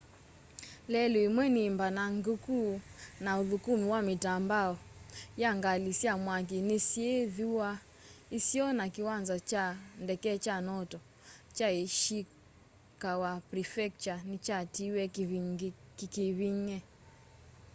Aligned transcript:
lelũ 0.91 1.19
ĩmwe 1.27 1.45
nĩ 1.55 1.63
mbanangĩkũ 1.73 2.57
na 3.23 3.31
ũthũkũmĩ 3.41 3.85
wa 3.93 3.99
mitambo 4.09 4.63
ya 5.41 5.49
ngalĩ 5.59 5.91
sya 5.99 6.13
mwakĩ 6.23 6.57
nĩsyĩ 6.69 7.09
thũa 7.35 7.69
ĩsĩo 8.37 8.67
na 8.77 8.85
kĩwanza 8.93 9.35
kya 9.49 9.65
ndeke 10.03 10.31
kya 10.43 10.55
noto 10.67 10.97
kya 11.55 11.69
ĩshĩkawa 11.85 13.31
prefectũre 13.49 14.23
nĩkyatĩwee 14.29 15.07
kĩkĩvĩng'e 15.97 16.79